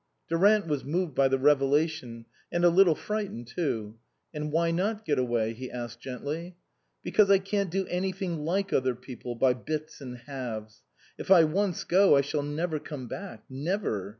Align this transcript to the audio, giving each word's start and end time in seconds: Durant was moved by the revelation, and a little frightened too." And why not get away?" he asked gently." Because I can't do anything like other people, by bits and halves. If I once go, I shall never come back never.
Durant 0.29 0.65
was 0.65 0.83
moved 0.83 1.13
by 1.13 1.27
the 1.27 1.37
revelation, 1.37 2.25
and 2.51 2.65
a 2.65 2.69
little 2.71 2.95
frightened 2.95 3.45
too." 3.45 3.99
And 4.33 4.51
why 4.51 4.71
not 4.71 5.05
get 5.05 5.19
away?" 5.19 5.53
he 5.53 5.69
asked 5.69 5.99
gently." 5.99 6.55
Because 7.03 7.29
I 7.29 7.37
can't 7.37 7.69
do 7.69 7.85
anything 7.85 8.39
like 8.43 8.73
other 8.73 8.95
people, 8.95 9.35
by 9.35 9.53
bits 9.53 10.01
and 10.01 10.17
halves. 10.17 10.81
If 11.19 11.29
I 11.29 11.43
once 11.43 11.83
go, 11.83 12.15
I 12.17 12.21
shall 12.21 12.41
never 12.41 12.79
come 12.79 13.05
back 13.07 13.43
never. 13.47 14.09